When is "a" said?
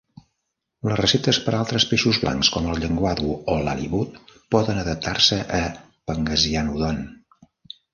1.53-1.59, 5.63-5.65